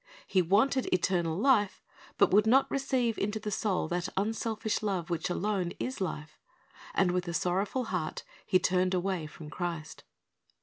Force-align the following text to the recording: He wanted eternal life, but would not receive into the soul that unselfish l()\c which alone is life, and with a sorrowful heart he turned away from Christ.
He 0.25 0.41
wanted 0.41 0.87
eternal 0.91 1.37
life, 1.37 1.83
but 2.17 2.31
would 2.31 2.47
not 2.47 2.71
receive 2.71 3.19
into 3.19 3.39
the 3.39 3.51
soul 3.51 3.87
that 3.89 4.09
unselfish 4.17 4.81
l()\c 4.81 5.05
which 5.09 5.29
alone 5.29 5.73
is 5.79 6.01
life, 6.01 6.39
and 6.95 7.11
with 7.11 7.27
a 7.27 7.35
sorrowful 7.35 7.83
heart 7.83 8.23
he 8.43 8.57
turned 8.57 8.95
away 8.95 9.27
from 9.27 9.51
Christ. 9.51 10.03